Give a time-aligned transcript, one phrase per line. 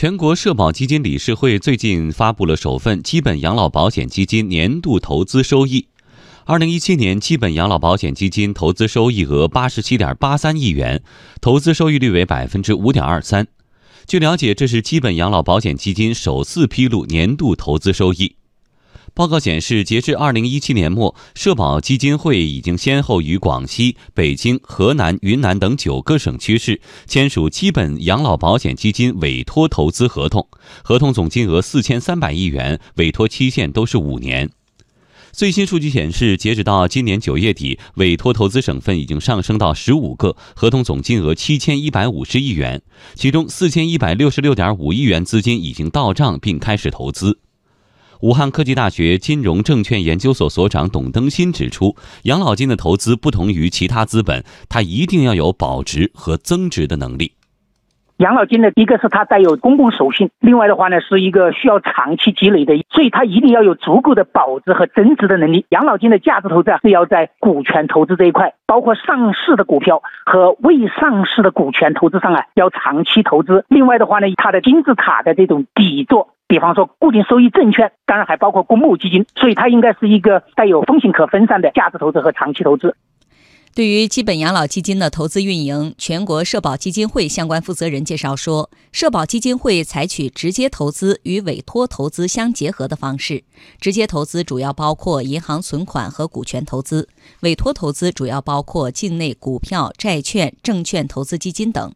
[0.00, 5.88] 全国社保基金理事会最近发布了首份基本养老保险基金年度投资收益。
[6.46, 11.02] 二零一七年基本养老保险基金投资收益额八十七点八三亿元，
[11.42, 13.46] 投资收益率为百分之五点二三。
[14.06, 18.36] 据了解，这是基本养老保险基金首次披露年度投资收益。
[19.20, 30.48] 报告显示，截至二零一七年末，社保基金会已经先后与广西、北京、河南、云南等九个省区市签署基本养老保险基金委托投资合同，
[30.82, 34.48] 合同总金额四千三百亿元，委托期限都是五年。
[35.32, 42.80] 最新数据显示，截止到今年九月底，委托投资省份已经上升到十五个，合同总金额七千一百五十亿元，
[43.14, 47.40] 其中四千一百六十六点五亿元资金已经到账并开始投资。
[48.22, 57.32] 武汉科技大学金融证券研究所所长董登新指出，养老金的投资不同于其他资本，它一定要有保值和增值的能力。
[58.18, 65.64] 养老金呢，一个是它带有公共属性，另外的话呢，是一个需要长期积累的，所以它一定要有足够的保值和增值的能力。
[65.70, 73.64] 养老金的价值投资啊，是要在股权投资这一块，包括上市的股票和未上市的股权投资上啊，要长期投资。
[73.68, 76.34] 另外的话呢，它的金字塔的这种底座。
[76.50, 82.96] 比方说，固定收益证券，当然还包括公募基金，所以它应该是一个带有风险可分散的价值投资和长期投资。
[83.72, 93.44] 对于基本养老基金的投资运营，全国社保基金会相关负责人介绍说，社保基金会采取直接投资与委托投资相结合的方式。
[93.80, 97.08] 直接投资主要包括银行存款和股权投资，
[97.42, 101.92] 委托投资主要包括境内股票、债券、证券投资基金等。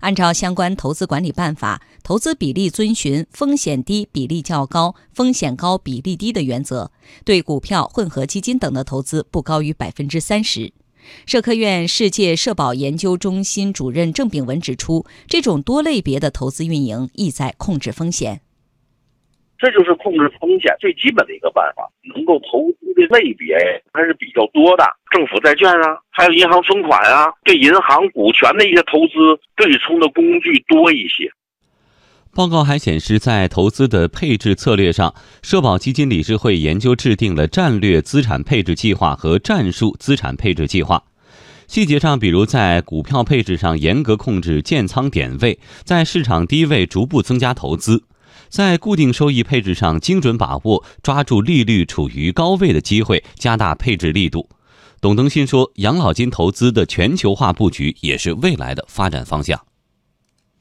[0.00, 6.90] 按照相关投资管理办法，投资比例遵循风险低比例较高、风险高比例低的原则，
[7.24, 10.72] 对股票、混合基金等的投资不高于百分之三十。
[11.24, 18.40] 社科院世界社保研究中心主任郑炳文指出，这种多类别的投资运营意在控制风险。
[19.58, 21.90] 这就是控制风险最基本的一个办法。
[22.14, 23.56] 能够投资的类别
[23.92, 24.84] 还是比较多的，
[25.16, 31.32] 政府债券啊，还有银行存款啊，对银行股权的一些投资对冲的工具多一些。
[32.34, 41.02] 报告还显示，在投资的配置策略上，社保基金理事会研究制定了战略资产配置计划和战术资产配置计划。
[41.66, 48.04] 细节上，比如在股票配置上严格控制建仓点位，在市场低位逐步增加投资。
[48.50, 54.50] 在固定收益配置上精准把握，抓住利率处于高位的机会，加大配置力度。
[55.00, 59.60] 董登新说，养老金投资的全球化布局也是未来的发展方向。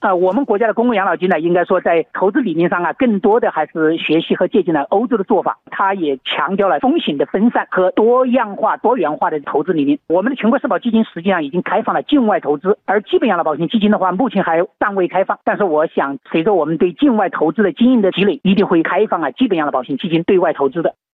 [0.00, 5.58] 啊，我们国家的公共养老金呢，应该说在投资理念上啊，更多的还是学习和借鉴了欧洲的做法。
[5.70, 9.98] 它也强调了风险的分散和多样化、多元化的投资理念。
[10.08, 15.38] 我们的全国社保基金实际上已经开放了境外投资，而基本养老保险基金的话，目前还暂未开放。
[15.44, 20.94] 但是我想，随着我们对境外投资的经验的积累，一定会开放啊基本养老保险基金对外投资的。